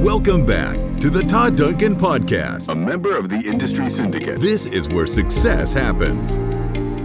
[0.00, 4.40] Welcome back to the Todd Duncan Podcast, a member of the Industry Syndicate.
[4.40, 6.38] This is where success happens.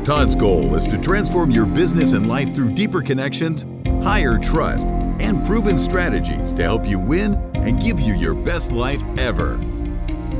[0.07, 3.65] Todd's goal is to transform your business and life through deeper connections,
[4.01, 4.87] higher trust,
[5.19, 9.57] and proven strategies to help you win and give you your best life ever.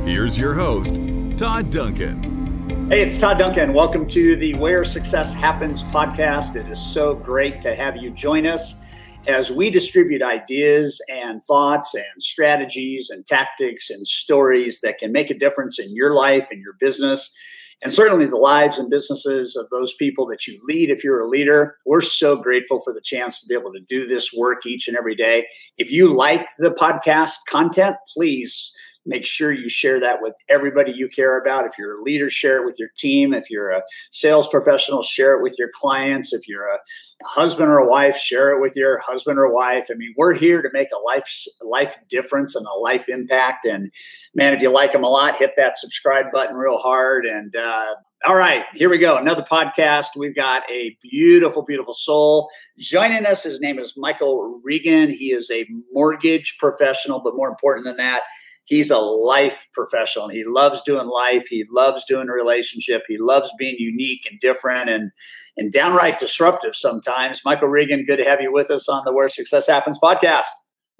[0.06, 0.94] Here's your host,
[1.36, 2.88] Todd Duncan.
[2.88, 3.74] Hey, it's Todd Duncan.
[3.74, 6.56] Welcome to the Where Success Happens podcast.
[6.56, 8.82] It is so great to have you join us
[9.26, 15.30] as we distribute ideas and thoughts and strategies and tactics and stories that can make
[15.30, 17.34] a difference in your life and your business
[17.82, 21.28] and certainly the lives and businesses of those people that you lead if you're a
[21.28, 21.76] leader.
[21.84, 24.96] We're so grateful for the chance to be able to do this work each and
[24.96, 25.46] every day.
[25.76, 28.72] If you like the podcast content, please
[29.06, 31.64] make sure you share that with everybody you care about.
[31.64, 33.32] If you're a leader, share it with your team.
[33.32, 36.32] If you're a sales professional, share it with your clients.
[36.32, 36.78] If you're a
[37.24, 39.86] husband or a wife, share it with your husband or wife.
[39.90, 41.30] I mean, we're here to make a life
[41.62, 43.64] life difference and a life impact.
[43.64, 43.92] And
[44.34, 47.26] man, if you like them a lot, hit that subscribe button real hard.
[47.26, 47.94] And uh,
[48.24, 49.16] all right, here we go.
[49.16, 50.06] Another podcast.
[50.16, 53.42] We've got a beautiful, beautiful soul joining us.
[53.42, 55.10] His name is Michael Regan.
[55.10, 58.22] He is a mortgage professional, but more important than that,
[58.66, 60.28] he's a life professional.
[60.28, 61.46] He loves doing life.
[61.48, 63.02] He loves doing a relationship.
[63.08, 65.10] He loves being unique and different and
[65.56, 67.40] and downright disruptive sometimes.
[67.44, 70.44] Michael Regan, good to have you with us on the Where Success Happens podcast.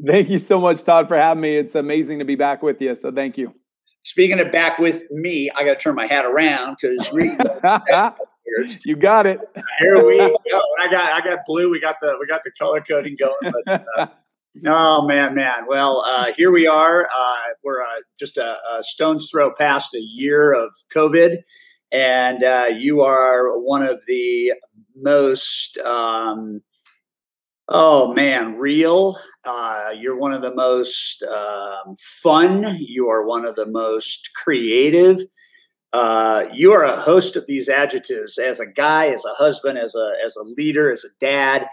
[0.05, 1.57] Thank you so much, Todd, for having me.
[1.57, 2.95] It's amazing to be back with you.
[2.95, 3.55] So thank you.
[4.03, 7.09] Speaking of back with me, I got to turn my hat around because
[8.85, 9.41] you got it.
[9.81, 10.37] Here we go.
[10.81, 11.71] I got I got blue.
[11.71, 13.53] We got the we got the color coding going.
[13.67, 14.07] But, uh,
[14.65, 15.67] Oh man, man.
[15.69, 17.05] Well, uh, here we are.
[17.05, 21.39] Uh, we're uh, just a, a, stone's throw past a year of COVID,
[21.93, 24.55] and uh, you are one of the
[24.95, 26.63] most, um,
[27.69, 29.19] oh man, real.
[29.45, 32.79] Uh, you're one of the most um, fun.
[32.81, 35.19] You are one of the most creative.
[35.93, 39.95] Uh, you are a host of these adjectives as a guy, as a husband, as
[39.95, 41.67] a as a leader, as a dad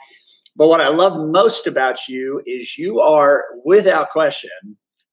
[0.55, 4.51] but what I love most about you is you are, without question,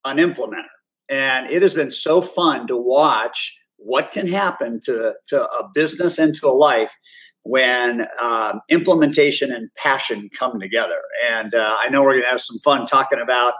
[0.04, 0.64] an implementer.
[1.08, 6.18] And it has been so fun to watch what can happen to, to a business
[6.18, 6.94] and to a life
[7.42, 11.00] when um, implementation and passion come together.
[11.30, 13.54] And uh, I know we're going to have some fun talking about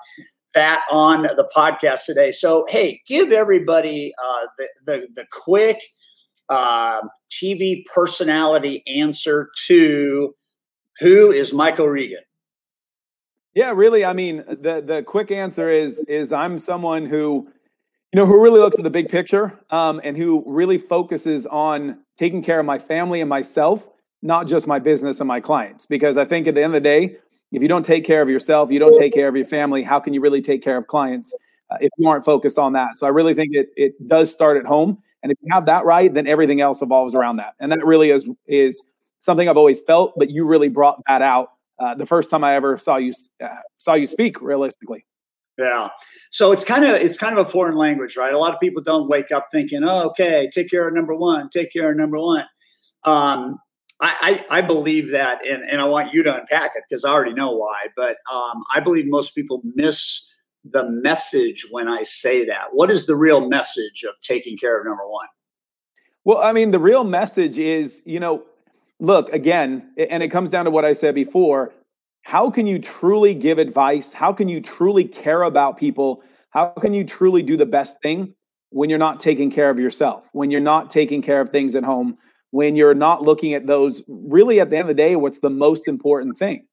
[0.55, 2.31] that on the podcast today.
[2.31, 5.81] So, hey, give everybody uh, the, the, the quick
[6.49, 10.35] uh, TV personality answer to
[11.01, 12.21] who is Michael Regan?
[13.55, 14.05] Yeah, really.
[14.05, 17.49] I mean, the the quick answer is is I'm someone who,
[18.13, 21.99] you know, who really looks at the big picture, um, and who really focuses on
[22.17, 23.89] taking care of my family and myself,
[24.23, 25.85] not just my business and my clients.
[25.87, 27.17] Because I think at the end of the day,
[27.51, 29.83] if you don't take care of yourself, you don't take care of your family.
[29.83, 31.35] How can you really take care of clients
[31.71, 32.97] uh, if you aren't focused on that?
[32.97, 35.85] So I really think it it does start at home, and if you have that
[35.85, 37.55] right, then everything else evolves around that.
[37.59, 38.81] And that really is is
[39.21, 42.55] something I've always felt, but you really brought that out uh, the first time I
[42.55, 43.49] ever saw you uh,
[43.79, 45.07] saw you speak realistically.
[45.59, 45.89] Yeah.
[46.31, 48.33] So it's kind of it's kind of a foreign language, right?
[48.33, 51.49] A lot of people don't wake up thinking, "Oh, okay, take care of number one,
[51.51, 52.45] take care of number one."
[53.05, 53.59] Um,
[54.01, 57.11] I, I, I believe that, and, and I want you to unpack it because I
[57.11, 57.87] already know why.
[57.97, 60.27] But um, I believe most people miss
[60.65, 62.69] the message when I say that.
[62.73, 65.27] What is the real message of taking care of number one?
[66.25, 68.45] Well, I mean, the real message is, you know,
[69.01, 71.73] look again, and it comes down to what I said before.
[72.23, 74.13] How can you truly give advice?
[74.13, 76.23] How can you truly care about people?
[76.51, 78.35] How can you truly do the best thing
[78.71, 80.29] when you're not taking care of yourself?
[80.33, 82.19] When you're not taking care of things at home?
[82.51, 85.51] When you're not looking at those really at the end of the day, what's the
[85.51, 86.67] most important thing?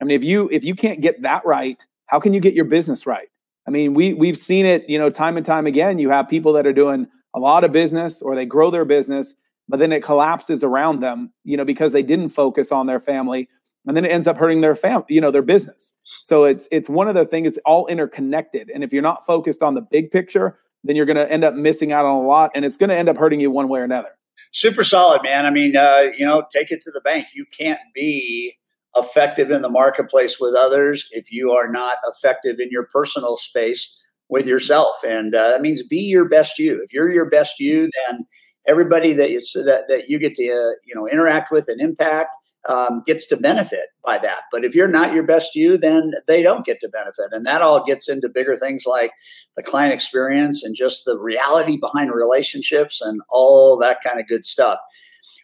[0.00, 2.64] I mean, if you if you can't get that right, how can you get your
[2.64, 3.28] business right?
[3.66, 5.98] I mean, we we've seen it, you know, time and time again.
[5.98, 9.34] You have people that are doing a lot of business or they grow their business
[9.68, 13.48] but then it collapses around them, you know, because they didn't focus on their family,
[13.86, 15.94] and then it ends up hurting their family, you know, their business.
[16.24, 17.48] So it's it's one of the things.
[17.48, 21.16] It's all interconnected, and if you're not focused on the big picture, then you're going
[21.16, 23.40] to end up missing out on a lot, and it's going to end up hurting
[23.40, 24.10] you one way or another.
[24.52, 25.46] Super solid, man.
[25.46, 27.26] I mean, uh, you know, take it to the bank.
[27.34, 28.54] You can't be
[28.96, 33.96] effective in the marketplace with others if you are not effective in your personal space
[34.28, 36.80] with yourself, and uh, that means be your best you.
[36.82, 38.26] If you're your best you, then
[38.68, 42.36] everybody that you that, that you get to uh, you know interact with and impact
[42.68, 44.42] um, gets to benefit by that.
[44.52, 47.62] But if you're not your best you, then they don't get to benefit, and that
[47.62, 49.12] all gets into bigger things like
[49.56, 54.44] the client experience and just the reality behind relationships and all that kind of good
[54.44, 54.78] stuff.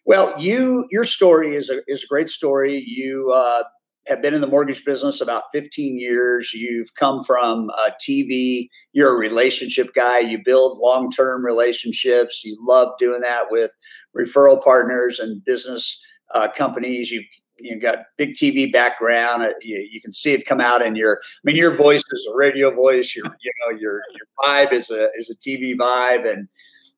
[0.05, 2.85] Well, you your story is a is a great story.
[2.87, 3.65] You uh,
[4.07, 6.53] have been in the mortgage business about 15 years.
[6.53, 8.69] You've come from uh, TV.
[8.93, 10.21] You're a relationship guy.
[10.21, 12.43] You build long term relationships.
[12.45, 13.73] You love doing that with
[14.17, 16.03] referral partners and business
[16.35, 17.11] uh, companies.
[17.11, 17.25] You've
[17.59, 19.43] you got big TV background.
[19.43, 21.21] Uh, you, you, can see it come out in your.
[21.23, 23.15] I mean, your voice is a radio voice.
[23.15, 26.49] Your you know your your vibe is a is a TV vibe, and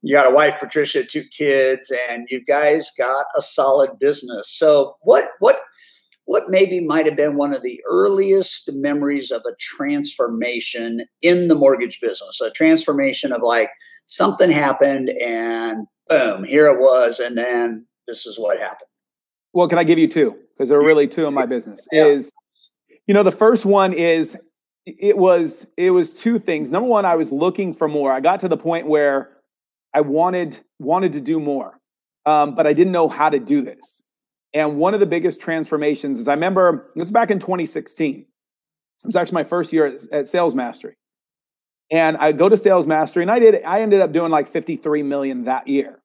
[0.02, 4.50] you got a wife, Patricia, two kids, and you guys got a solid business.
[4.50, 5.60] So what what
[6.26, 11.54] what maybe might have been one of the earliest memories of a transformation in the
[11.54, 13.70] mortgage business, a transformation of like
[14.06, 18.88] something happened and boom, here it was, and then this is what happened.
[19.52, 20.36] Well, can I give you two?
[20.56, 21.86] Because there are really two in my business.
[21.92, 22.06] Yeah.
[22.06, 22.30] Is
[23.06, 24.36] you know the first one is
[24.84, 26.70] it was it was two things.
[26.70, 28.12] Number one, I was looking for more.
[28.12, 29.30] I got to the point where
[29.94, 31.78] I wanted wanted to do more,
[32.26, 34.02] um, but I didn't know how to do this.
[34.56, 38.20] And one of the biggest transformations is I remember it was back in 2016.
[38.20, 38.26] It
[39.04, 40.94] was actually my first year at, at Sales Mastery,
[41.90, 45.02] and I go to Sales Mastery, and I did I ended up doing like 53
[45.02, 46.00] million that year.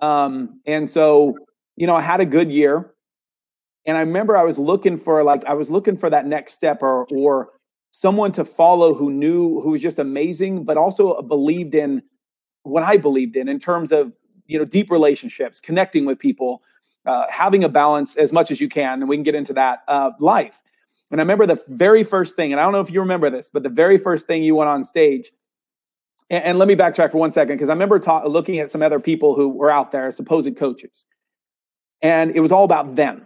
[0.00, 1.36] Um, and so
[1.74, 2.94] you know I had a good year,
[3.84, 6.84] and I remember I was looking for like I was looking for that next step
[6.84, 7.48] or or
[7.90, 12.02] someone to follow who knew who was just amazing, but also believed in
[12.62, 14.12] what I believed in in terms of
[14.46, 16.62] you know deep relationships, connecting with people,
[17.06, 19.82] uh, having a balance as much as you can, and we can get into that
[19.88, 20.60] uh, life.
[21.10, 23.50] And I remember the very first thing, and I don't know if you remember this,
[23.52, 25.30] but the very first thing you went on stage.
[26.28, 28.82] And, and let me backtrack for one second because I remember ta- looking at some
[28.82, 31.04] other people who were out there, supposed coaches,
[32.02, 33.24] and it was all about them.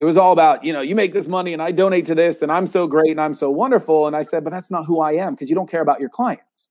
[0.00, 2.42] It was all about, you know, you make this money and I donate to this
[2.42, 4.08] and I'm so great and I'm so wonderful.
[4.08, 6.08] And I said, but that's not who I am because you don't care about your
[6.08, 6.68] clients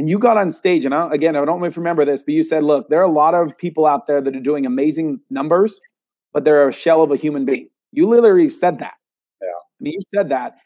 [0.00, 2.64] and you got on stage and I, again i don't remember this but you said
[2.64, 5.78] look there are a lot of people out there that are doing amazing numbers
[6.32, 7.68] but they're a shell of a human being.
[7.92, 8.94] You literally said that.
[9.42, 9.48] Yeah.
[9.48, 10.56] I mean, you said that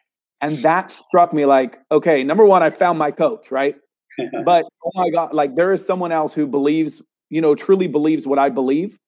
[0.40, 3.76] and that struck me like okay number one i found my coach right?
[4.44, 8.26] But oh my god like there is someone else who believes you know truly believes
[8.26, 8.98] what i believe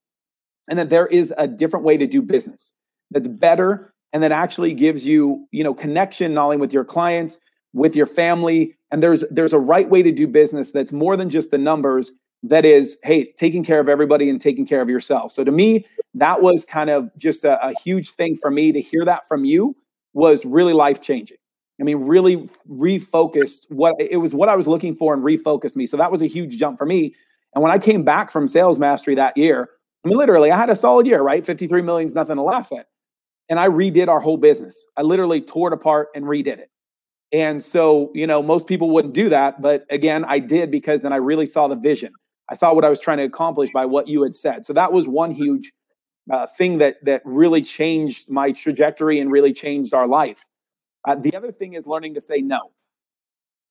[0.68, 2.72] and that there is a different way to do business
[3.10, 7.38] that's better and that actually gives you you know connection not only with your clients
[7.72, 11.30] with your family and there's there's a right way to do business that's more than
[11.30, 12.12] just the numbers
[12.42, 15.32] that is hey taking care of everybody and taking care of yourself.
[15.32, 18.80] So to me that was kind of just a, a huge thing for me to
[18.80, 19.76] hear that from you
[20.14, 21.36] was really life changing
[21.80, 25.86] i mean really refocused what it was what i was looking for and refocused me.
[25.86, 27.14] So that was a huge jump for me.
[27.54, 29.68] And when i came back from sales mastery that year
[30.04, 31.44] i mean literally i had a solid year right?
[31.44, 32.86] 53 million is nothing to laugh at.
[33.48, 34.86] And i redid our whole business.
[34.96, 36.70] I literally tore it apart and redid it
[37.32, 39.60] and so, you know, most people wouldn't do that.
[39.60, 42.12] But again, I did because then I really saw the vision.
[42.48, 44.64] I saw what I was trying to accomplish by what you had said.
[44.64, 45.72] So that was one huge
[46.30, 50.44] uh, thing that that really changed my trajectory and really changed our life.
[51.04, 52.70] Uh, the other thing is learning to say no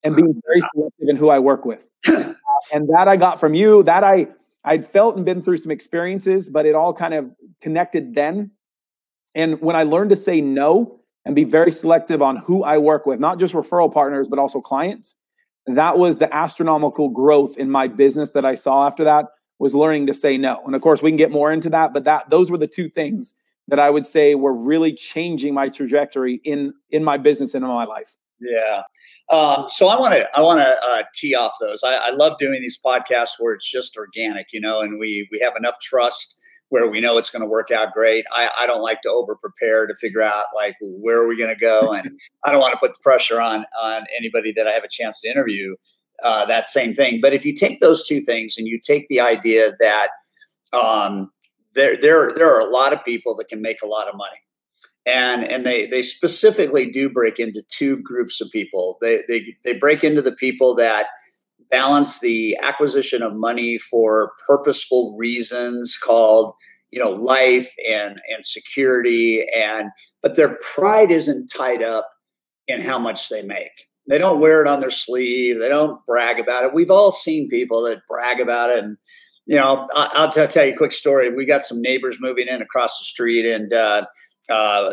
[0.03, 1.87] and being very selective in who I work with.
[2.07, 3.83] and that I got from you.
[3.83, 4.27] That I
[4.63, 7.31] I'd felt and been through some experiences, but it all kind of
[7.61, 8.51] connected then.
[9.33, 13.06] And when I learned to say no, and be very selective on who I work
[13.06, 15.16] with, not just referral partners, but also clients.
[15.66, 19.25] That was the astronomical growth in my business that I saw after that
[19.57, 20.62] was learning to say no.
[20.66, 22.89] And of course, we can get more into that, but that those were the two
[22.89, 23.33] things
[23.68, 27.69] that I would say were really changing my trajectory in in my business and in
[27.69, 28.15] my life.
[28.39, 28.84] Yeah.
[29.32, 31.84] Um, so I want to I want to uh, tee off those.
[31.84, 35.39] I, I love doing these podcasts where it's just organic, you know, and we we
[35.39, 36.38] have enough trust
[36.69, 38.25] where we know it's going to work out great.
[38.31, 41.53] I, I don't like to over prepare to figure out like where are we going
[41.53, 44.72] to go, and I don't want to put the pressure on on anybody that I
[44.72, 45.75] have a chance to interview.
[46.24, 47.19] Uh, that same thing.
[47.22, 50.07] But if you take those two things and you take the idea that
[50.72, 51.29] um,
[51.74, 54.38] there there there are a lot of people that can make a lot of money,
[55.05, 58.98] and and they they specifically do break into two groups of people.
[59.01, 61.07] They they they break into the people that
[61.69, 66.53] balance the acquisition of money for purposeful reasons called
[66.91, 69.89] you know life and and security and
[70.22, 72.10] but their pride isn't tied up
[72.67, 73.72] in how much they make.
[74.07, 75.60] They don't wear it on their sleeve.
[75.60, 76.74] They don't brag about it.
[76.74, 78.98] We've all seen people that brag about it and
[79.45, 81.34] you know i'll, tell you a quick story.
[81.34, 84.05] We got some neighbors moving in across the street and uh,
[84.50, 84.91] uh,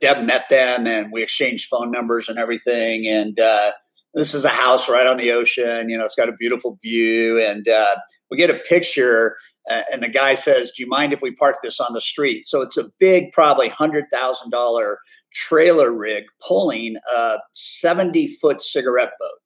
[0.00, 3.72] deb met them and we exchanged phone numbers and everything and uh,
[4.14, 5.88] this is a house right on the ocean.
[5.88, 7.96] You know, it's got a beautiful view, and uh,
[8.30, 9.36] we get a picture.
[9.70, 12.46] Uh, and the guy says, "Do you mind if we park this on the street?"
[12.46, 14.98] So it's a big, probably hundred thousand dollar
[15.32, 19.38] trailer rig pulling a seventy foot cigarette boat,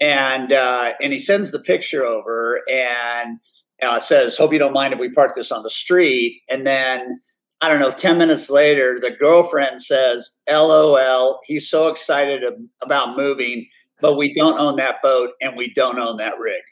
[0.00, 3.38] and uh, and he sends the picture over and
[3.82, 7.18] uh, says, "Hope you don't mind if we park this on the street." And then
[7.60, 12.44] I don't know, 10 minutes later, the girlfriend says, LOL, he's so excited
[12.82, 13.66] about moving,
[14.00, 16.62] but we don't own that boat and we don't own that rig.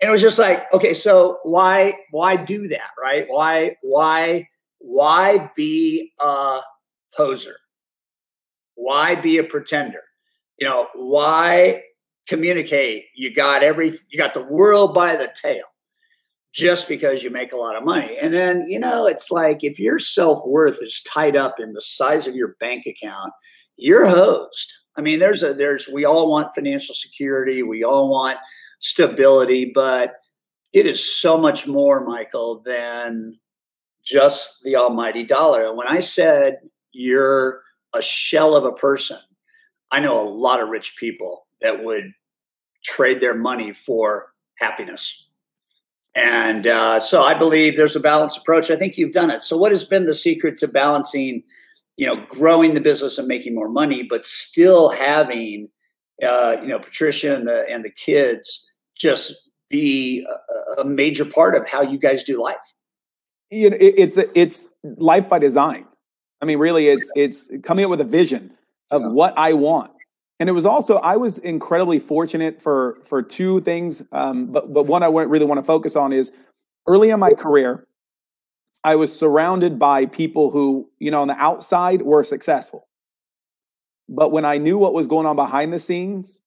[0.00, 3.26] And it was just like, okay, so why why do that, right?
[3.28, 6.60] Why why why be a
[7.16, 7.56] poser?
[8.74, 10.02] Why be a pretender?
[10.58, 11.82] You know, why
[12.26, 15.64] communicate you got every you got the world by the tail
[16.52, 18.16] just because you make a lot of money.
[18.20, 22.28] And then, you know, it's like if your self-worth is tied up in the size
[22.28, 23.32] of your bank account,
[23.76, 24.72] you're hosed.
[24.96, 28.38] I mean, there's a there's we all want financial security, we all want
[28.80, 30.14] stability, but
[30.72, 33.38] it is so much more, Michael, than
[34.04, 35.66] just the almighty dollar.
[35.66, 36.58] And when I said
[36.92, 37.62] you're
[37.94, 39.18] a shell of a person,
[39.90, 42.12] I know a lot of rich people that would
[42.84, 45.26] trade their money for happiness.
[46.14, 48.70] And uh, so I believe there's a balanced approach.
[48.70, 49.42] I think you've done it.
[49.42, 51.42] So what has been the secret to balancing,
[51.96, 55.68] you know, growing the business and making more money, but still having,
[56.22, 59.32] uh, you know, Patricia and the and the kids just
[59.70, 60.26] be
[60.78, 62.74] a, a major part of how you guys do life?
[63.50, 65.86] You know, it, it's it's life by design.
[66.40, 68.52] I mean, really, it's it's coming up with a vision
[68.90, 69.08] of yeah.
[69.08, 69.92] what I want
[70.40, 74.86] and it was also I was incredibly fortunate for for two things, um, but but
[74.86, 76.32] one I really want to focus on is
[76.86, 77.86] early in my career,
[78.82, 82.88] I was surrounded by people who you know on the outside were successful,
[84.08, 86.40] but when I knew what was going on behind the scenes,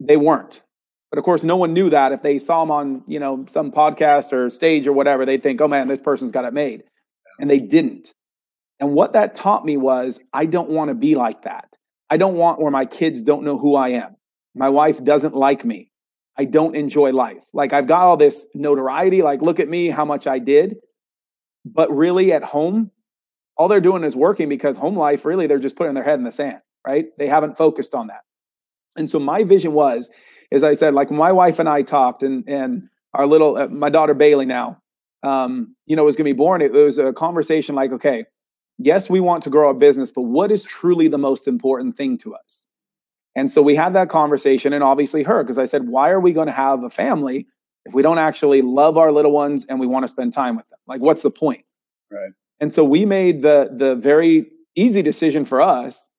[0.00, 0.62] they weren't.
[1.10, 2.12] But of course, no one knew that.
[2.12, 5.60] If they saw them on you know some podcast or stage or whatever, they'd think,
[5.60, 6.84] "Oh man, this person's got it made,"
[7.38, 8.14] and they didn't.
[8.80, 11.68] And what that taught me was I don't want to be like that.
[12.08, 14.16] I don't want where my kids don't know who I am.
[14.54, 15.90] My wife doesn't like me.
[16.36, 17.44] I don't enjoy life.
[17.52, 20.76] Like I've got all this notoriety, like look at me, how much I did.
[21.64, 22.90] But really at home,
[23.56, 26.24] all they're doing is working because home life, really, they're just putting their head in
[26.24, 27.06] the sand, right?
[27.18, 28.22] They haven't focused on that.
[28.96, 30.10] And so my vision was,
[30.50, 33.90] as I said, like my wife and I talked, and and our little, uh, my
[33.90, 34.80] daughter Bailey now,
[35.22, 36.62] um, you know, was going to be born.
[36.62, 38.24] It, it was a conversation like, okay,
[38.78, 42.18] yes, we want to grow our business, but what is truly the most important thing
[42.18, 42.66] to us?
[43.36, 46.32] And so we had that conversation, and obviously her, because I said, why are we
[46.32, 47.46] going to have a family
[47.84, 50.68] if we don't actually love our little ones and we want to spend time with
[50.68, 50.78] them?
[50.86, 51.64] Like, what's the point?
[52.10, 52.32] Right.
[52.60, 56.10] And so we made the the very easy decision for us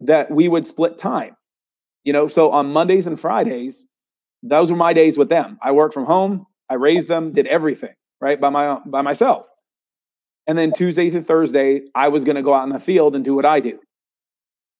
[0.00, 1.36] that we would split time.
[2.04, 3.88] You know, so on Mondays and Fridays,
[4.42, 5.58] those were my days with them.
[5.62, 9.48] I worked from home, I raised them, did everything, right, by my by myself.
[10.46, 13.24] And then Tuesdays and Thursday, I was going to go out in the field and
[13.24, 13.80] do what I do.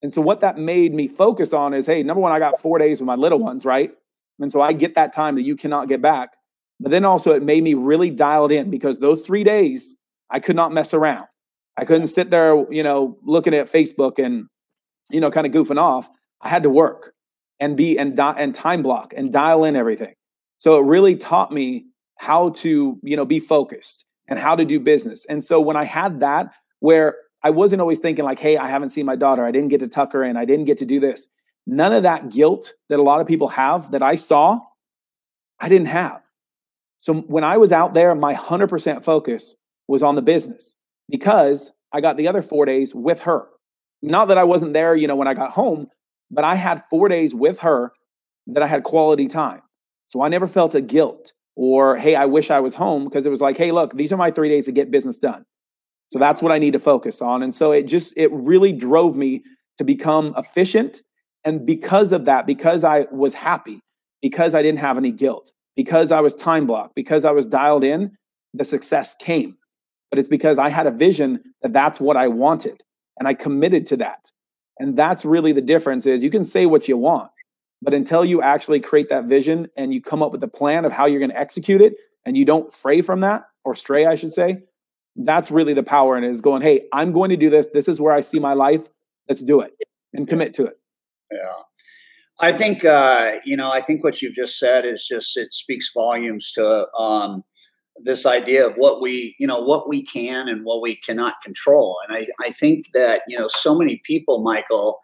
[0.03, 2.79] And so, what that made me focus on is hey, number one, I got four
[2.79, 3.91] days with my little ones, right?
[4.41, 6.31] And so I get that time that you cannot get back.
[6.79, 9.97] But then also, it made me really dialed in because those three days,
[10.31, 11.27] I could not mess around.
[11.77, 14.47] I couldn't sit there, you know, looking at Facebook and,
[15.11, 16.09] you know, kind of goofing off.
[16.43, 17.13] I had to work
[17.61, 20.15] and be and, di- and time block and dial in everything.
[20.59, 24.81] So it really taught me how to, you know, be focused and how to do
[24.81, 25.25] business.
[25.27, 26.51] And so when I had that,
[26.81, 29.81] where I wasn't always thinking like, hey, I haven't seen my daughter, I didn't get
[29.81, 31.29] to tuck her in, I didn't get to do this.
[31.67, 34.61] None of that guilt that a lot of people have that I saw,
[35.59, 36.23] I didn't have.
[37.01, 39.57] So when I was out there, my 100% focus
[39.89, 40.77] was on the business
[41.09, 43.47] because I got the other four days with her.
[44.03, 45.89] Not that I wasn't there, you know, when I got home,
[46.31, 47.93] but I had four days with her
[48.49, 49.63] that I had quality time.
[50.09, 53.31] So I never felt a guilt or hey, I wish I was home because it
[53.31, 55.45] was like, hey, look, these are my three days to get business done.
[56.13, 57.43] So that's what I need to focus on.
[57.43, 59.43] And so it just, it really drove me
[59.79, 61.01] to become efficient.
[61.47, 63.81] And because of that, because I was happy,
[64.21, 67.85] because I didn't have any guilt, because I was time blocked, because I was dialed
[67.85, 68.17] in,
[68.53, 69.57] the success came.
[70.11, 72.83] But it's because I had a vision that that's what I wanted
[73.19, 74.33] and I committed to that.
[74.79, 77.31] And that's really the difference is you can say what you want,
[77.81, 80.93] but until you actually create that vision and you come up with a plan of
[80.93, 84.17] how you're going to execute it and you don't fray from that or stray, I
[84.17, 84.59] should say,
[85.15, 87.69] that's really the power in it is going, hey, I'm going to do this.
[87.73, 88.89] This is where I see my life.
[89.29, 89.73] Let's do it
[90.13, 90.79] and commit to it.
[91.31, 91.63] Yeah.
[92.39, 95.91] I think, uh, you know, I think what you've just said is just, it speaks
[95.95, 97.45] volumes to um,
[98.03, 101.99] this idea of what we, you know, what we can and what we cannot control.
[102.07, 104.99] And I, I think that, you know, so many people, Michael,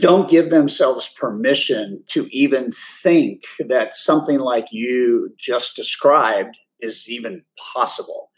[0.00, 2.72] don't give themselves permission to even
[3.02, 8.30] think that something like you just described is even possible.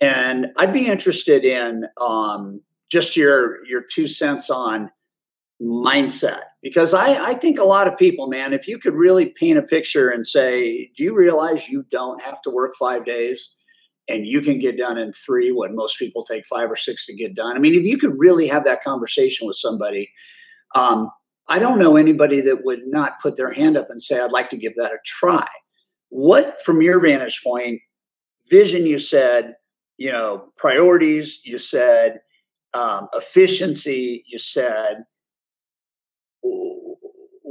[0.00, 4.90] And I'd be interested in um, just your your two cents on
[5.60, 9.58] mindset because I, I think a lot of people, man, if you could really paint
[9.58, 13.50] a picture and say, do you realize you don't have to work five days?
[14.10, 17.14] and you can get done in three when most people take five or six to
[17.14, 17.56] get done.
[17.56, 20.10] I mean, if you could really have that conversation with somebody,
[20.74, 21.10] um,
[21.48, 24.50] I don't know anybody that would not put their hand up and say, I'd like
[24.50, 25.46] to give that a try.
[26.08, 27.80] What, from your vantage point,
[28.48, 29.54] vision you said,
[29.96, 32.20] you know, priorities, you said,
[32.74, 35.04] um, efficiency, you said,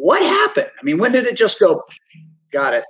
[0.09, 0.71] what happened?
[0.79, 1.83] I mean, when did it just go,
[2.51, 2.83] got it?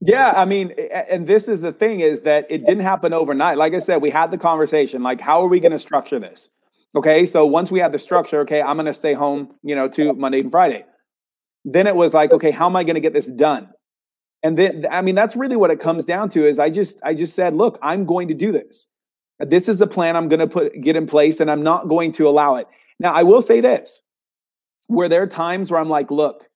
[0.00, 0.72] Yeah, I mean,
[1.10, 3.58] and this is the thing is that it didn't happen overnight.
[3.58, 6.48] Like I said, we had the conversation like, how are we going to structure this?
[6.96, 9.88] Okay, so once we had the structure, okay, I'm going to stay home, you know,
[9.88, 10.86] to Monday and Friday.
[11.66, 13.68] Then it was like, okay, how am I going to get this done?
[14.42, 16.46] And then, I mean, that's really what it comes down to.
[16.46, 18.90] Is I just, I just said, look, I'm going to do this.
[19.38, 22.14] This is the plan I'm going to put get in place, and I'm not going
[22.14, 22.68] to allow it.
[22.98, 24.02] Now, I will say this:
[24.88, 26.48] where there are times where I'm like, look,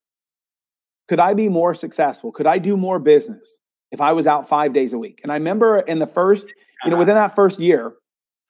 [1.08, 2.32] could I be more successful?
[2.32, 3.60] Could I do more business
[3.90, 5.20] if I was out five days a week?
[5.22, 6.98] And I remember in the first, you know, uh-huh.
[6.98, 7.94] within that first year,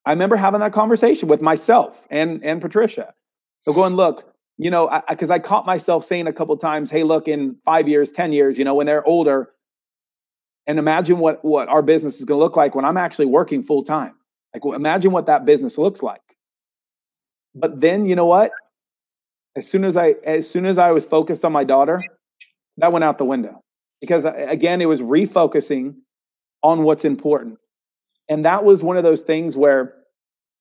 [0.05, 3.15] I remember having that conversation with myself and and Patricia.
[3.65, 6.91] So going, look, you know, because I, I, I, caught myself saying a couple times,
[6.91, 9.51] "Hey, look, in five years, ten years, you know, when they're older,
[10.67, 13.63] and imagine what what our business is going to look like when I'm actually working
[13.63, 14.15] full time.
[14.55, 16.21] Like, imagine what that business looks like."
[17.55, 18.51] But then, you know what?
[19.57, 22.03] As soon as I as soon as I was focused on my daughter,
[22.79, 23.63] that went out the window
[24.01, 25.95] because again, it was refocusing
[26.63, 27.59] on what's important.
[28.29, 29.95] And that was one of those things where,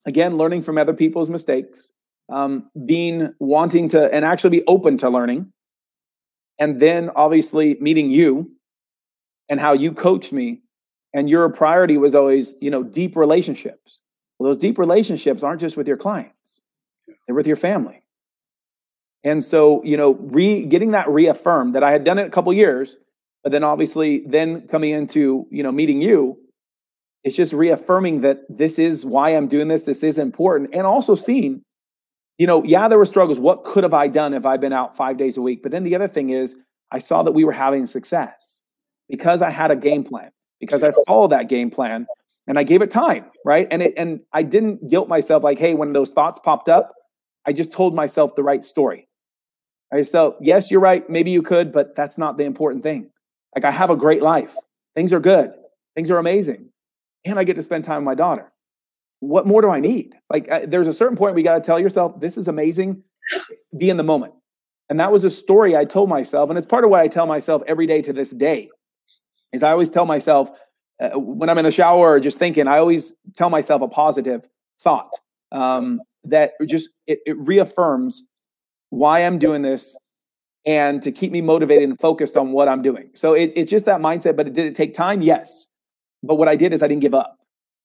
[0.06, 1.92] again, learning from other people's mistakes,
[2.32, 5.52] um, being wanting to, and actually be open to learning.
[6.60, 8.52] And then obviously meeting you
[9.50, 10.62] and how you coached me.
[11.14, 14.02] And your priority was always, you know, deep relationships.
[14.38, 16.62] Well, those deep relationships aren't just with your clients,
[17.26, 18.01] they're with your family.
[19.24, 22.52] And so, you know, re getting that reaffirmed that I had done it a couple
[22.54, 22.98] years,
[23.44, 26.38] but then obviously then coming into, you know, meeting you
[27.24, 29.84] it's just reaffirming that this is why I'm doing this.
[29.84, 30.72] This is important.
[30.74, 31.62] And also seeing,
[32.38, 33.40] you know, yeah, there were struggles.
[33.40, 35.62] What could have I done if I'd been out five days a week?
[35.62, 36.56] But then the other thing is,
[36.92, 38.60] I saw that we were having success
[39.08, 42.08] because I had a game plan, because I followed that game plan
[42.48, 43.68] and I gave it time, right?
[43.70, 46.92] And it, and I didn't guilt myself like, hey, when those thoughts popped up,
[47.46, 49.08] I just told myself the right story.
[49.92, 50.08] Right?
[50.08, 51.08] So yes, you're right.
[51.10, 53.10] Maybe you could, but that's not the important thing.
[53.56, 54.56] Like I have a great life.
[54.96, 55.54] Things are good.
[55.96, 56.72] Things are amazing
[57.26, 58.52] and I get to spend time with my daughter.
[59.20, 60.16] What more do I need?
[60.30, 63.04] Like, there's a certain point we got to tell yourself, this is amazing.
[63.78, 64.34] Be in the moment.
[64.90, 66.50] And that was a story I told myself.
[66.50, 68.70] And it's part of what I tell myself every day to this day.
[69.54, 70.50] Is I always tell myself
[71.00, 74.48] uh, when I'm in the shower or just thinking, I always tell myself a positive
[74.82, 75.12] thought
[75.52, 78.24] um, that just it, it reaffirms
[78.92, 79.98] why I'm doing this
[80.66, 83.10] and to keep me motivated and focused on what I'm doing.
[83.16, 84.36] So it, it's just that mindset.
[84.36, 85.24] But it, did it take time?
[85.24, 85.66] Yes.
[86.22, 87.38] But what I did is I didn't give up.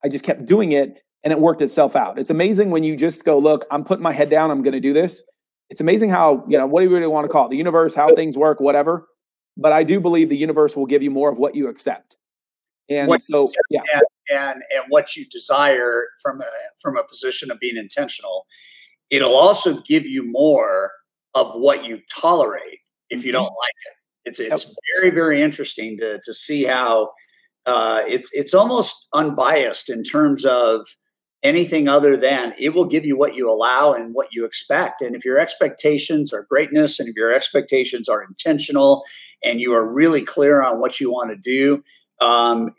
[0.04, 2.18] I just kept doing it and it worked itself out.
[2.18, 4.80] It's amazing when you just go, look, I'm putting my head down, I'm going to
[4.80, 5.22] do this.
[5.70, 7.50] It's amazing how, you know, what do you really want to call it?
[7.50, 9.06] The universe, how things work, whatever.
[9.56, 12.16] But I do believe the universe will give you more of what you accept.
[12.88, 13.80] And what so, yeah.
[13.94, 16.46] And, and, and what you desire from a,
[16.80, 18.46] from a position of being intentional,
[19.10, 20.90] it'll also give you more
[21.34, 23.42] of what you tolerate if you mm-hmm.
[23.42, 23.92] don't like it.
[24.28, 27.10] It's, it's very, very interesting to, to see how
[27.66, 30.86] uh, it's it's almost unbiased in terms of
[31.42, 35.02] anything other than it will give you what you allow and what you expect.
[35.02, 39.04] And if your expectations are greatness and if your expectations are intentional
[39.44, 41.82] and you are really clear on what you want to do,
[42.20, 42.70] um,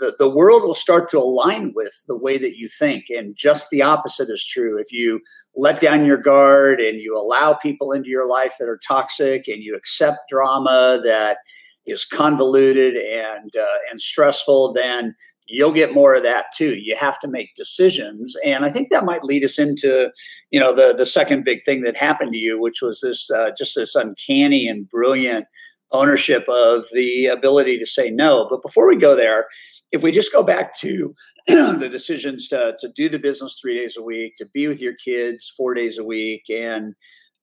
[0.00, 3.04] the, the world will start to align with the way that you think.
[3.08, 4.78] And just the opposite is true.
[4.78, 5.20] If you
[5.54, 9.62] let down your guard and you allow people into your life that are toxic and
[9.62, 11.38] you accept drama that
[11.86, 15.14] is convoluted and uh, and stressful, then
[15.46, 16.74] you'll get more of that too.
[16.74, 20.10] You have to make decisions, and I think that might lead us into,
[20.50, 23.52] you know, the the second big thing that happened to you, which was this uh,
[23.56, 25.46] just this uncanny and brilliant
[25.92, 28.46] ownership of the ability to say no.
[28.48, 29.46] But before we go there,
[29.92, 31.14] if we just go back to
[31.46, 34.94] the decisions to to do the business three days a week, to be with your
[34.94, 36.94] kids four days a week, and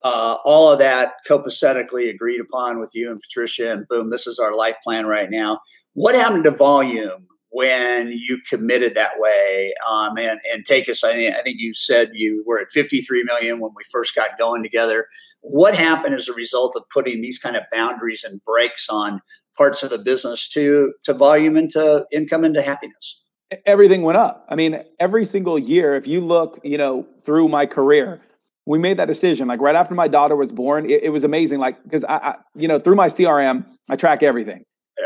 [0.04, 4.40] uh, all of that copacetically agreed upon with you and Patricia, and boom, this is
[4.40, 5.60] our life plan right now.
[5.94, 9.74] What happened to volume when you committed that way?
[9.90, 11.04] Um, and and take us.
[11.04, 14.64] I, I think you said you were at 53 million when we first got going
[14.64, 15.08] together.
[15.42, 19.22] What happened as a result of putting these kind of boundaries and breaks on
[19.58, 23.22] parts of the business to to volume into income into happiness?
[23.68, 24.46] Everything went up.
[24.50, 28.22] I mean, every single year, if you look, you know, through my career
[28.66, 31.60] we made that decision like right after my daughter was born it, it was amazing
[31.60, 34.64] like because I, I, you know through my crm i track everything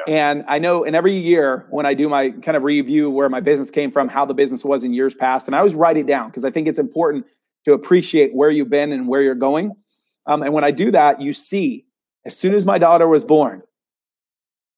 [0.07, 3.39] And I know, and every year when I do my kind of review where my
[3.39, 6.07] business came from, how the business was in years past, and I always write it
[6.07, 7.25] down because I think it's important
[7.65, 9.73] to appreciate where you've been and where you're going.
[10.25, 11.85] Um, and when I do that, you see,
[12.25, 13.61] as soon as my daughter was born,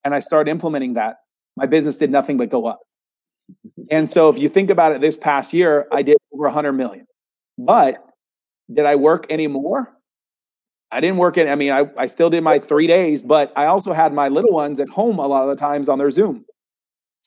[0.03, 1.17] and I started implementing that,
[1.55, 2.79] my business did nothing but go up.
[3.91, 7.05] And so if you think about it this past year, I did over 100 million.
[7.57, 8.03] But
[8.71, 9.91] did I work any more?
[10.91, 13.65] I didn't work in, I mean, I, I still did my three days, but I
[13.65, 16.45] also had my little ones at home a lot of the times on their Zoom.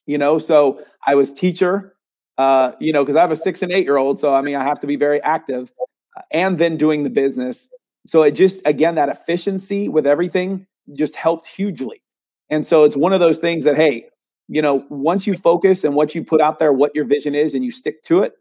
[0.07, 1.95] You know, so I was teacher,
[2.39, 4.19] uh, you know, because I have a six and eight year old.
[4.19, 5.73] So I mean, I have to be very active
[6.17, 7.69] uh, and then doing the business.
[8.09, 12.03] So it just again, that efficiency with everything just helped hugely.
[12.51, 14.07] And so it's one of those things that, hey,
[14.49, 17.55] you know, once you focus and what you put out there, what your vision is,
[17.55, 18.33] and you stick to it,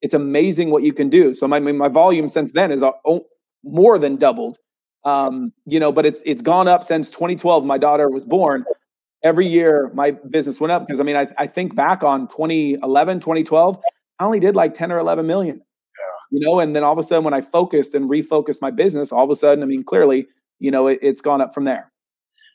[0.00, 1.34] it's amazing what you can do.
[1.34, 2.92] So my my volume since then is uh,
[3.64, 4.58] more than doubled.
[5.04, 7.64] Um, you know, but it's it's gone up since 2012.
[7.64, 8.64] My daughter was born.
[9.22, 13.20] Every year, my business went up because I mean, I, I think back on 2011,
[13.20, 13.78] 2012,
[14.18, 15.56] I only did like 10 or 11 million.
[15.56, 16.38] Yeah.
[16.38, 19.12] You know, and then all of a sudden, when I focused and refocused my business,
[19.12, 20.26] all of a sudden, I mean, clearly,
[20.58, 21.90] you know, it, it's gone up from there.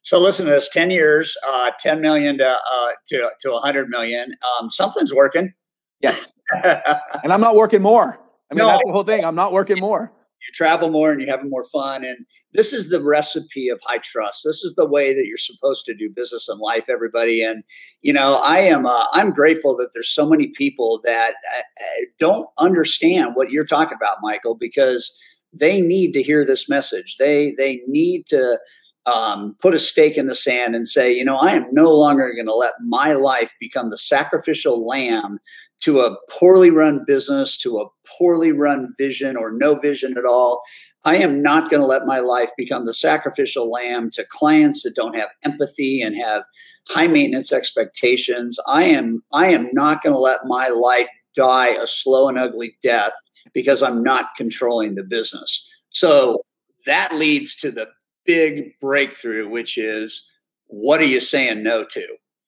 [0.02, 4.34] So listen to this: ten years, uh, ten million to uh, to to hundred million.
[4.60, 5.54] Um, something's working.
[6.02, 8.20] Yes, and I'm not working more.
[8.52, 9.26] I mean, no, that's the whole thing.
[9.26, 10.14] I'm not working more
[10.50, 12.04] you travel more and you're having more fun.
[12.04, 14.42] And this is the recipe of high trust.
[14.44, 17.44] This is the way that you're supposed to do business in life, everybody.
[17.44, 17.64] And
[18.02, 22.06] you know, I am uh, I'm grateful that there's so many people that uh, uh,
[22.20, 25.18] don't understand what you're talking about, Michael, because
[25.54, 27.18] they need to hear this message.
[27.18, 28.60] They they need to
[29.06, 32.32] um, put a stake in the sand and say, you know, I am no longer
[32.34, 35.40] going to let my life become the sacrificial lamb
[35.82, 37.88] to a poorly run business, to a
[38.18, 40.62] poorly run vision or no vision at all.
[41.06, 44.96] I am not going to let my life become the sacrificial lamb to clients that
[44.96, 46.44] don't have empathy and have
[46.90, 48.60] high maintenance expectations.
[48.68, 52.78] I am I am not going to let my life die a slow and ugly
[52.84, 53.14] death
[53.54, 55.66] because I'm not controlling the business.
[55.90, 56.42] So
[56.86, 57.88] that leads to the
[58.26, 60.26] big breakthrough which is
[60.68, 62.06] what are you saying no to?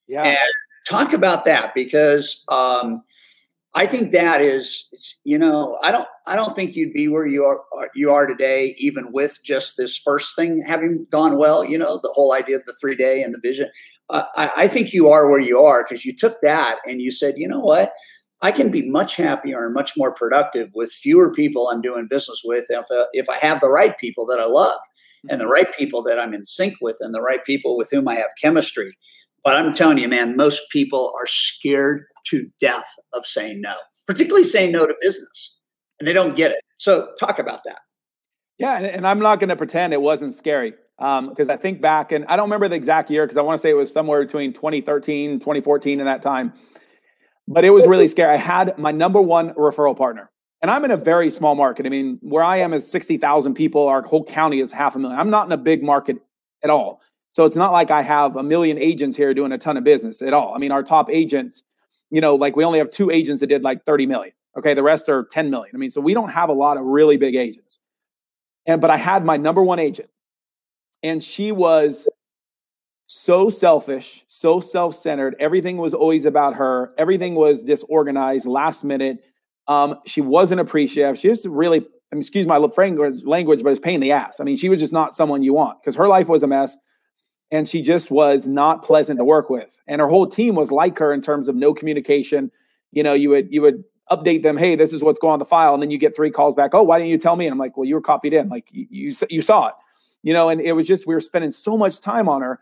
[0.08, 0.24] Yeah.
[0.24, 0.54] And
[0.88, 3.04] talk about that because um,
[3.74, 7.46] I think that is, you know, I don't, I don't think you'd be where you
[7.46, 7.62] are,
[7.96, 11.64] you are today, even with just this first thing having gone well.
[11.64, 13.70] You know, the whole idea of the three day and the vision.
[14.10, 17.12] Uh, I, I think you are where you are because you took that and you
[17.12, 17.94] said, you know what,
[18.42, 22.42] I can be much happier and much more productive with fewer people I'm doing business
[22.44, 24.80] with if, uh, if I have the right people that I love
[25.30, 28.08] and the right people that I'm in sync with and the right people with whom
[28.08, 28.98] I have chemistry.
[29.44, 33.76] But I'm telling you, man, most people are scared to death of saying no,
[34.08, 35.60] particularly saying no to business,
[36.00, 36.60] and they don't get it.
[36.78, 37.80] So, talk about that.
[38.58, 42.12] Yeah, and, I'm not going to pretend it wasn't scary because um, I think back,
[42.12, 44.24] and I don't remember the exact year because I want to say it was somewhere
[44.24, 46.54] between 2013, 2014 in that time.
[47.48, 48.36] But it was really scary.
[48.36, 50.30] I had my number one referral partner,
[50.62, 51.88] and I'm in a very small market.
[51.88, 53.88] I mean, where I am is 60,000 people.
[53.88, 55.20] Our whole county is half a million.
[55.20, 56.18] I'm not in a big market
[56.64, 57.02] at all.
[57.34, 60.22] So it's not like I have a million agents here doing a ton of business
[60.22, 60.54] at all.
[60.54, 61.64] I mean, our top agents,
[62.10, 64.34] you know, like we only have two agents that did like 30 million.
[64.58, 64.74] Okay.
[64.74, 65.74] The rest are 10 million.
[65.74, 67.80] I mean, so we don't have a lot of really big agents.
[68.66, 70.10] And, but I had my number one agent
[71.02, 72.08] and she was
[73.08, 75.36] so selfish, so self centered.
[75.40, 76.94] Everything was always about her.
[76.98, 79.24] Everything was disorganized, last minute.
[79.68, 81.18] Um, she wasn't appreciative.
[81.18, 84.40] She just really, I mean, excuse my language, but it's pain in the ass.
[84.40, 86.78] I mean, she was just not someone you want because her life was a mess
[87.52, 89.80] and she just was not pleasant to work with.
[89.88, 92.52] And her whole team was like her in terms of no communication.
[92.92, 95.46] You know, you would you would update them, hey, this is what's going on the
[95.46, 96.74] file, and then you get three calls back.
[96.74, 97.46] Oh, why didn't you tell me?
[97.46, 99.74] And I'm like, well, you were copied in, like you you, you saw it.
[100.24, 102.60] You know, and it was just we were spending so much time on her.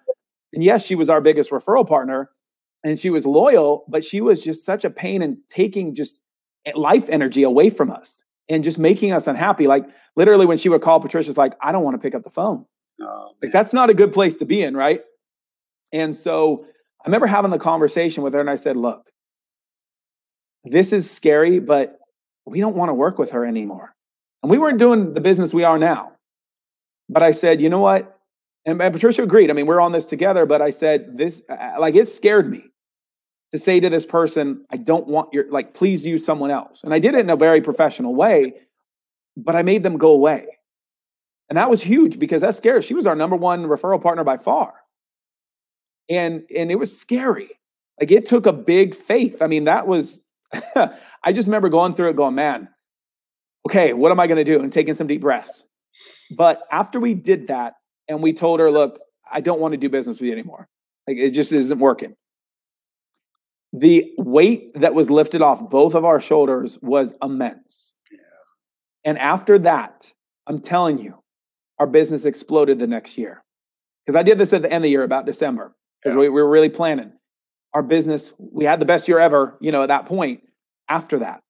[0.54, 2.32] And yes, she was our biggest referral partner,
[2.84, 6.21] and she was loyal, but she was just such a pain in taking just
[6.75, 9.67] life energy away from us and just making us unhappy.
[9.67, 12.30] Like literally, when she would call, Patricia's like, I don't want to pick up the
[12.30, 12.65] phone.
[13.01, 15.01] Oh, like that's not a good place to be in, right?
[15.93, 16.65] And so
[17.03, 19.09] I remember having the conversation with her and I said, look,
[20.63, 21.97] this is scary, but
[22.45, 23.95] we don't want to work with her anymore.
[24.43, 26.13] And we weren't doing the business we are now.
[27.07, 28.19] But I said, you know what?
[28.65, 29.49] And, and Patricia agreed.
[29.49, 32.49] I mean, we're on this together, but I said, this, uh, uh, like, it scared
[32.49, 32.65] me
[33.51, 36.81] to say to this person, I don't want your, like, please use someone else.
[36.83, 38.53] And I did it in a very professional way,
[39.35, 40.59] but I made them go away.
[41.49, 42.81] And that was huge because that's scary.
[42.81, 44.73] She was our number one referral partner by far.
[46.09, 47.49] And and it was scary.
[47.99, 49.41] Like it took a big faith.
[49.41, 50.23] I mean, that was
[51.23, 52.69] I just remember going through it going, man,
[53.67, 54.62] okay, what am I going to do?
[54.62, 55.65] And taking some deep breaths.
[56.35, 57.73] But after we did that
[58.07, 58.99] and we told her, look,
[59.31, 60.67] I don't want to do business with you anymore.
[61.07, 62.15] Like it just isn't working.
[63.73, 67.93] The weight that was lifted off both of our shoulders was immense.
[68.12, 68.19] Yeah.
[69.03, 70.12] And after that,
[70.47, 71.18] I'm telling you,
[71.80, 73.44] our business exploded the next year.
[74.06, 76.22] Because I did this at the end of the year, about December, because yeah.
[76.22, 77.13] we, we were really planning.
[77.74, 80.42] Our business, we had the best year ever, you know, at that point
[80.88, 81.42] after that.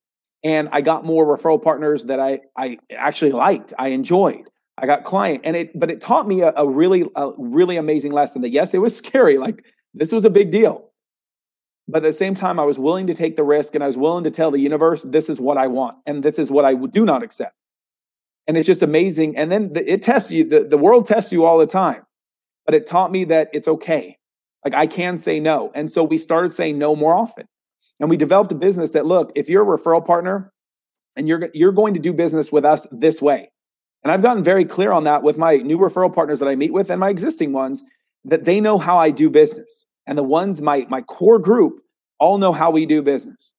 [0.43, 4.43] And I got more referral partners that I, I actually liked, I enjoyed.
[4.77, 8.13] I got client and it, but it taught me a, a really, a really amazing
[8.13, 9.37] lesson that yes, it was scary.
[9.37, 10.85] Like this was a big deal.
[11.87, 13.97] But at the same time, I was willing to take the risk and I was
[13.97, 16.75] willing to tell the universe, this is what I want and this is what I
[16.75, 17.55] do not accept.
[18.49, 19.37] And it's just amazing.
[19.37, 22.01] And then the, it tests you, the, the world tests you all the time.
[22.65, 24.17] But it taught me that it's okay.
[24.65, 25.71] Like I can say no.
[25.75, 27.45] And so we started saying no more often.
[27.99, 30.51] And we developed a business that look, if you're a referral partner
[31.15, 33.51] and you're you're going to do business with us this way.
[34.03, 36.73] And I've gotten very clear on that with my new referral partners that I meet
[36.73, 37.83] with and my existing ones
[38.25, 39.85] that they know how I do business.
[40.07, 41.81] And the ones my my core group
[42.17, 43.53] all know how we do business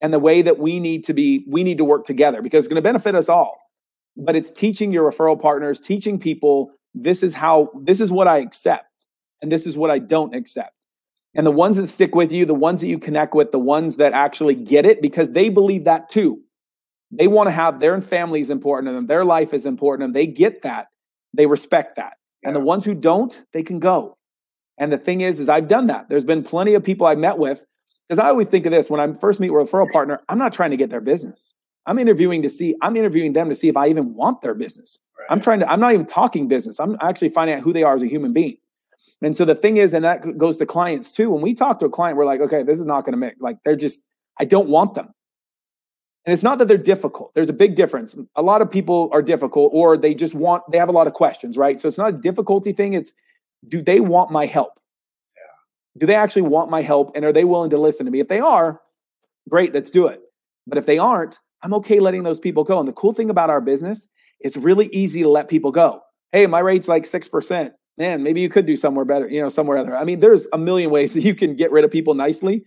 [0.00, 2.72] and the way that we need to be we need to work together because it's
[2.72, 3.65] going to benefit us all.
[4.16, 8.38] But it's teaching your referral partners, teaching people this is how this is what I
[8.38, 8.90] accept
[9.42, 10.72] and this is what I don't accept.
[11.34, 13.96] And the ones that stick with you, the ones that you connect with, the ones
[13.96, 16.40] that actually get it because they believe that too.
[17.10, 20.16] They want to have their family is important to them, their life is important and.
[20.16, 20.88] They get that,
[21.34, 22.14] they respect that.
[22.42, 22.48] Yeah.
[22.48, 24.16] And the ones who don't, they can go.
[24.78, 26.08] And the thing is, is I've done that.
[26.08, 27.66] There's been plenty of people I've met with
[28.08, 30.38] because I always think of this when I first meet with a referral partner, I'm
[30.38, 31.54] not trying to get their business.
[31.86, 34.98] I'm interviewing to see, I'm interviewing them to see if I even want their business.
[35.18, 35.26] Right.
[35.30, 36.80] I'm trying to, I'm not even talking business.
[36.80, 38.56] I'm actually finding out who they are as a human being.
[39.22, 41.30] And so the thing is, and that goes to clients too.
[41.30, 43.34] When we talk to a client, we're like, okay, this is not going to make
[43.40, 44.02] like they're just,
[44.38, 45.12] I don't want them.
[46.24, 47.32] And it's not that they're difficult.
[47.34, 48.16] There's a big difference.
[48.34, 51.12] A lot of people are difficult or they just want, they have a lot of
[51.12, 51.78] questions, right?
[51.78, 52.94] So it's not a difficulty thing.
[52.94, 53.12] It's
[53.66, 54.72] do they want my help?
[55.36, 56.00] Yeah.
[56.00, 57.12] Do they actually want my help?
[57.14, 58.20] And are they willing to listen to me?
[58.20, 58.80] If they are,
[59.48, 60.20] great, let's do it.
[60.66, 62.78] But if they aren't, I'm okay letting those people go.
[62.78, 64.06] And the cool thing about our business,
[64.38, 66.02] it's really easy to let people go.
[66.30, 69.78] Hey, my rate's like 6% man, maybe you could do somewhere better, you know, somewhere
[69.78, 69.96] other.
[69.96, 72.64] I mean, there's a million ways that you can get rid of people nicely.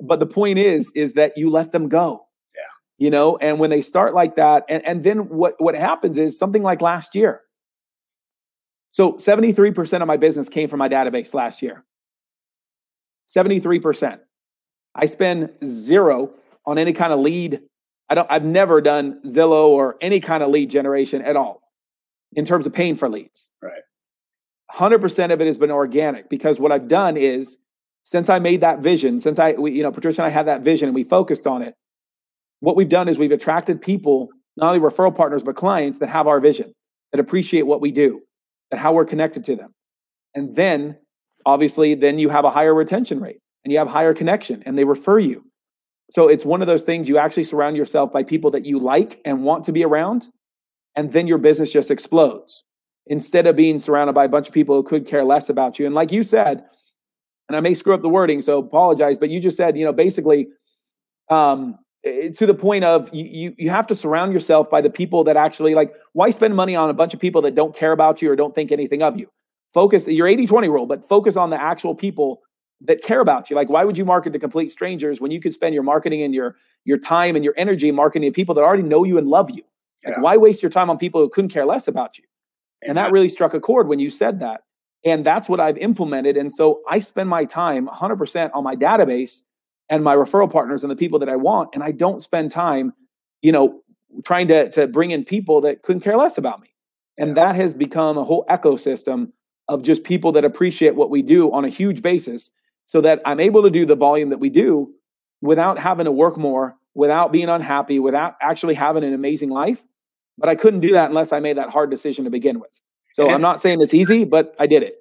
[0.00, 2.26] But the point is, is that you let them go.
[2.56, 3.04] Yeah.
[3.04, 6.38] You know, and when they start like that, and, and then what what happens is
[6.38, 7.42] something like last year.
[8.88, 11.84] So 73% of my business came from my database last year.
[13.34, 14.18] 73%.
[14.94, 16.30] I spend zero
[16.66, 17.62] on any kind of lead.
[18.12, 21.62] I don't I've never done Zillow or any kind of lead generation at all
[22.34, 23.48] in terms of paying for leads.
[23.62, 23.80] Right.
[24.74, 27.56] 100% of it has been organic because what I've done is
[28.02, 30.60] since I made that vision, since I, we, you know, Patricia and I had that
[30.60, 31.74] vision and we focused on it,
[32.60, 36.26] what we've done is we've attracted people, not only referral partners, but clients that have
[36.26, 36.74] our vision,
[37.12, 38.20] that appreciate what we do,
[38.70, 39.72] that how we're connected to them.
[40.34, 40.98] And then
[41.46, 44.84] obviously, then you have a higher retention rate and you have higher connection and they
[44.84, 45.46] refer you.
[46.12, 49.22] So it's one of those things you actually surround yourself by people that you like
[49.24, 50.28] and want to be around.
[50.94, 52.64] And then your business just explodes
[53.06, 55.86] instead of being surrounded by a bunch of people who could care less about you.
[55.86, 56.64] And like you said,
[57.48, 59.92] and I may screw up the wording, so apologize, but you just said, you know,
[59.94, 60.48] basically,
[61.30, 65.24] um, to the point of you, you you have to surround yourself by the people
[65.24, 68.20] that actually like why spend money on a bunch of people that don't care about
[68.20, 69.28] you or don't think anything of you
[69.72, 72.42] focus your 80-20 rule but focus on the actual people
[72.84, 75.54] that care about you like why would you market to complete strangers when you could
[75.54, 78.82] spend your marketing and your your time and your energy marketing to people that already
[78.82, 79.62] know you and love you
[80.04, 80.20] like yeah.
[80.20, 82.24] why waste your time on people who couldn't care less about you
[82.82, 84.62] and that really struck a chord when you said that.
[85.04, 86.36] And that's what I've implemented.
[86.36, 89.42] And so I spend my time 100% on my database
[89.88, 91.70] and my referral partners and the people that I want.
[91.74, 92.92] And I don't spend time,
[93.40, 93.80] you know,
[94.24, 96.68] trying to, to bring in people that couldn't care less about me.
[97.18, 99.32] And that has become a whole ecosystem
[99.68, 102.50] of just people that appreciate what we do on a huge basis
[102.86, 104.92] so that I'm able to do the volume that we do
[105.40, 109.82] without having to work more, without being unhappy, without actually having an amazing life.
[110.38, 112.70] But I couldn't do that unless I made that hard decision to begin with.
[113.14, 114.96] So and I'm not saying it's easy, but I did it.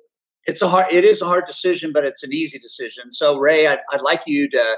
[0.45, 0.87] It's a hard.
[0.91, 3.11] It is a hard decision, but it's an easy decision.
[3.11, 4.75] So Ray, I'd, I'd like you to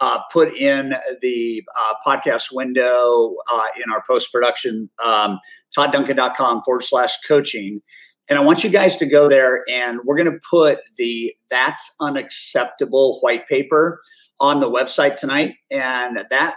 [0.00, 5.38] uh, put in the uh, podcast window uh, in our post production, um,
[5.76, 7.80] toddduncan.com forward slash coaching.
[8.28, 11.94] And I want you guys to go there and we're going to put the That's
[12.00, 14.00] Unacceptable white paper
[14.40, 15.54] on the website tonight.
[15.70, 16.54] And that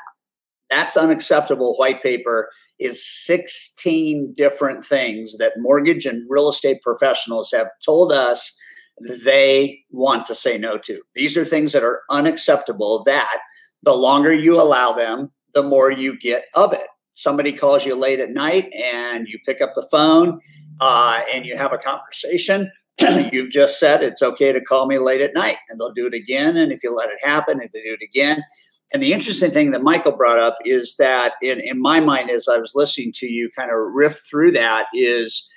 [0.69, 2.49] That's Unacceptable white paper
[2.79, 8.57] is 16 different things that mortgage and real estate professionals have told us
[9.23, 11.01] they want to say no to.
[11.15, 13.39] These are things that are unacceptable that
[13.83, 16.87] the longer you allow them, the more you get of it.
[17.13, 20.39] Somebody calls you late at night and you pick up the phone
[20.79, 22.71] uh, and you have a conversation.
[23.31, 26.13] you've just said it's okay to call me late at night and they'll do it
[26.13, 26.57] again.
[26.57, 28.43] And if you let it happen, if they do it again.
[28.93, 32.47] And the interesting thing that Michael brought up is that in, in my mind, as
[32.47, 35.47] I was listening to you kind of riff through that, is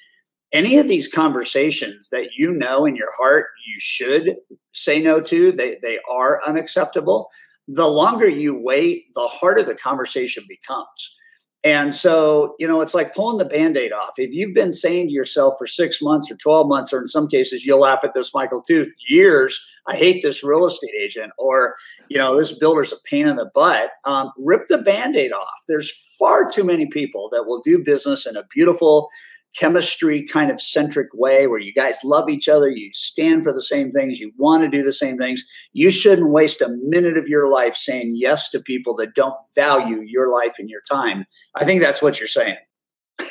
[0.52, 4.36] any of these conversations that you know in your heart you should
[4.72, 7.28] say no to, they, they are unacceptable.
[7.68, 11.16] The longer you wait, the harder the conversation becomes
[11.62, 14.14] and so, you know, it's like pulling the band aid off.
[14.16, 17.28] If you've been saying to yourself for six months or 12 months, or in some
[17.28, 21.74] cases, you'll laugh at this, Michael, too, years, I hate this real estate agent, or,
[22.08, 25.48] you know, this builder's a pain in the butt, um, rip the band aid off.
[25.68, 29.10] There's far too many people that will do business in a beautiful,
[29.56, 33.62] chemistry kind of centric way where you guys love each other, you stand for the
[33.62, 35.44] same things, you want to do the same things.
[35.72, 40.02] You shouldn't waste a minute of your life saying yes to people that don't value
[40.06, 41.26] your life and your time.
[41.56, 42.56] I think that's what you're saying.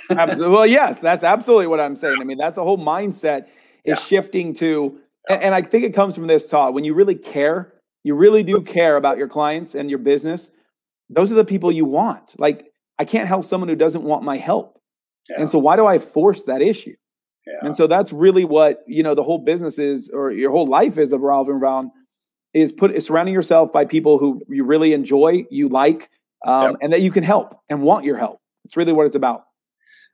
[0.10, 0.50] absolutely.
[0.56, 2.18] Well, yes, that's absolutely what I'm saying.
[2.20, 3.48] I mean, that's the whole mindset
[3.86, 4.06] is yeah.
[4.06, 6.74] shifting to, and, and I think it comes from this, Todd.
[6.74, 10.52] When you really care, you really do care about your clients and your business.
[11.10, 12.40] Those are the people you want.
[12.40, 14.79] Like, I can't help someone who doesn't want my help.
[15.28, 15.42] Yeah.
[15.42, 16.96] And so why do I force that issue?
[17.46, 17.68] Yeah.
[17.68, 20.98] And so that's really what, you know, the whole business is or your whole life
[20.98, 21.92] is revolving around
[22.54, 26.10] is put is surrounding yourself by people who you really enjoy, you like,
[26.46, 26.76] um, yep.
[26.82, 28.40] and that you can help and want your help.
[28.66, 29.44] It's really what it's about.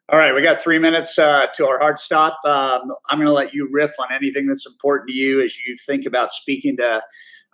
[0.10, 2.38] All right, we got three minutes uh, to our hard stop.
[2.46, 5.76] Um, I'm going to let you riff on anything that's important to you as you
[5.84, 7.02] think about speaking to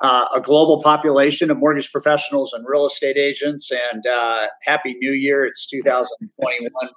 [0.02, 3.72] uh, a global population of mortgage professionals and real estate agents.
[3.72, 5.46] And uh, happy New Year!
[5.46, 6.90] It's 2021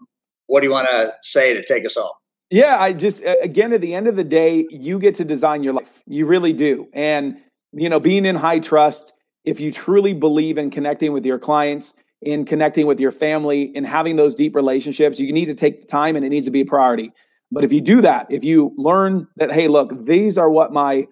[0.46, 2.12] what do you want to say to take us home?
[2.50, 5.72] Yeah, I just again at the end of the day, you get to design your
[5.72, 6.02] life.
[6.06, 6.88] You really do.
[6.92, 7.38] And
[7.72, 9.12] you know, being in high trust,
[9.44, 13.84] if you truly believe in connecting with your clients, in connecting with your family, in
[13.84, 16.60] having those deep relationships, you need to take the time and it needs to be
[16.60, 17.12] a priority.
[17.50, 21.06] But if you do that, if you learn that, hey, look, these are what my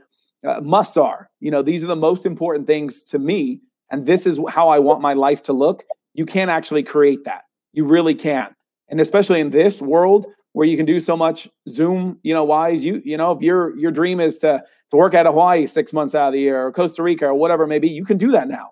[0.46, 4.26] uh, musts are, you know, these are the most important things to me, and this
[4.26, 7.42] is how I want my life to look, you can actually create that.
[7.72, 8.54] You really can
[8.92, 12.84] and especially in this world where you can do so much zoom you know wise
[12.84, 15.92] you you know if your your dream is to to work out of hawaii six
[15.92, 18.18] months out of the year or costa rica or whatever it may be you can
[18.18, 18.70] do that now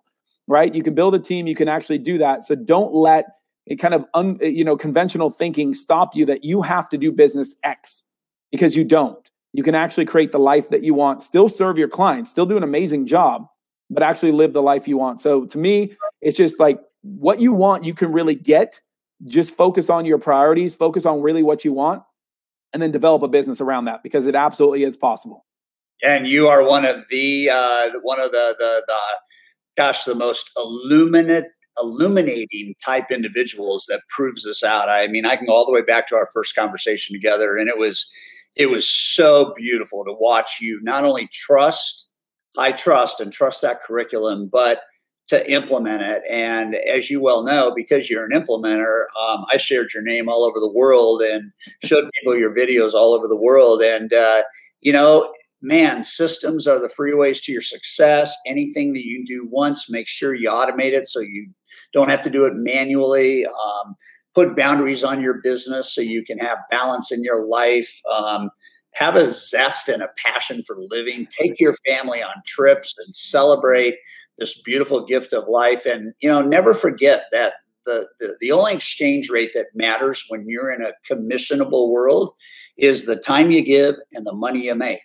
[0.51, 0.75] right?
[0.75, 2.45] You can build a team you can actually do that.
[2.45, 3.27] So don't let
[3.67, 7.13] it kind of un, you know conventional thinking stop you that you have to do
[7.13, 8.03] business x
[8.51, 9.31] because you don't.
[9.53, 12.57] You can actually create the life that you want still serve your clients still do
[12.57, 13.47] an amazing job
[13.91, 15.23] but actually live the life you want.
[15.23, 18.81] So to me it's just like what you want you can really get
[19.27, 22.03] just focus on your priorities, focus on really what you want,
[22.73, 25.45] and then develop a business around that because it absolutely is possible.
[26.03, 28.99] And you are one of the uh, one of the the, the
[29.77, 31.45] gosh the most illuminate
[31.79, 34.89] illuminating type individuals that proves this out.
[34.89, 37.69] I mean, I can go all the way back to our first conversation together, and
[37.69, 38.11] it was
[38.57, 42.09] it was so beautiful to watch you not only trust,
[42.57, 44.81] I trust and trust that curriculum, but
[45.31, 46.23] to implement it.
[46.29, 50.45] And as you well know, because you're an implementer, um, I shared your name all
[50.45, 51.53] over the world and
[51.85, 53.81] showed people your videos all over the world.
[53.81, 54.43] And, uh,
[54.81, 58.37] you know, man, systems are the freeways to your success.
[58.47, 61.49] Anything that you do once, make sure you automate it so you
[61.93, 63.47] don't have to do it manually.
[63.47, 63.95] Um,
[64.35, 68.01] put boundaries on your business so you can have balance in your life.
[68.11, 68.51] Um,
[68.93, 71.29] have a zest and a passion for living.
[71.31, 73.95] Take your family on trips and celebrate
[74.41, 75.87] this beautiful gift of life.
[75.87, 77.55] And, you know, never forget that
[77.87, 82.33] the, the, the only exchange rate that matters when you're in a commissionable world
[82.77, 85.01] is the time you give and the money you make.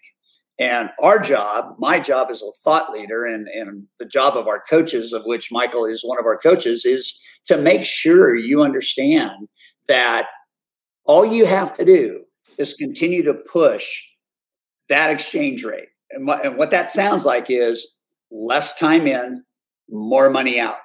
[0.57, 4.63] And our job, my job as a thought leader, and, and the job of our
[4.69, 9.49] coaches, of which Michael is one of our coaches, is to make sure you understand
[9.89, 10.27] that
[11.03, 12.23] all you have to do
[12.57, 14.01] is continue to push
[14.87, 15.89] that exchange rate.
[16.11, 17.94] And, and what that sounds like is
[18.35, 19.43] less time in,
[19.89, 20.77] more money out.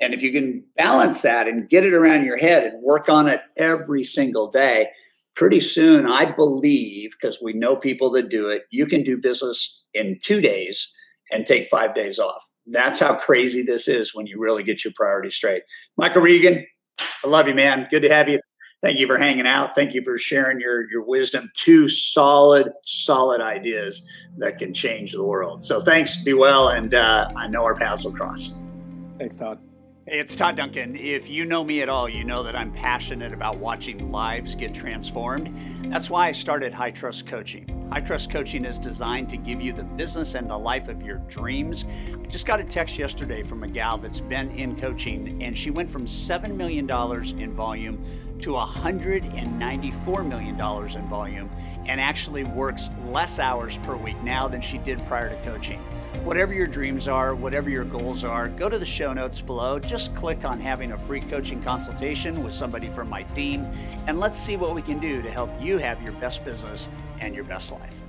[0.00, 3.28] And if you can balance that and get it around your head and work on
[3.28, 4.88] it every single day,
[5.36, 9.82] pretty soon, I believe, because we know people that do it, you can do business
[9.94, 10.92] in two days
[11.30, 12.42] and take five days off.
[12.66, 15.62] That's how crazy this is when you really get your priorities straight.
[15.96, 16.66] Michael Regan,
[17.24, 17.86] I love you, man.
[17.90, 18.40] Good to have you
[18.82, 19.74] thank you for hanging out.
[19.74, 21.50] Thank you for sharing your your wisdom.
[21.54, 24.06] Two solid, solid ideas
[24.36, 25.64] that can change the world.
[25.64, 26.22] So thanks.
[26.22, 28.52] Be well, and uh, I know our paths will cross.
[29.18, 29.58] Thanks, Todd.
[30.04, 30.96] Hey, it's Todd Duncan.
[30.96, 34.74] If you know me at all, you know that I'm passionate about watching lives get
[34.74, 35.92] transformed.
[35.92, 37.88] That's why I started High Trust Coaching.
[37.92, 41.18] High Trust Coaching is designed to give you the business and the life of your
[41.28, 41.84] dreams.
[42.20, 45.70] I just got a text yesterday from a gal that's been in coaching, and she
[45.70, 46.90] went from $7 million
[47.40, 48.04] in volume
[48.42, 51.50] to $194 million in volume
[51.86, 55.80] and actually works less hours per week now than she did prior to coaching.
[56.24, 59.78] Whatever your dreams are, whatever your goals are, go to the show notes below.
[59.78, 63.66] Just click on having a free coaching consultation with somebody from my team,
[64.06, 66.88] and let's see what we can do to help you have your best business
[67.20, 68.01] and your best life.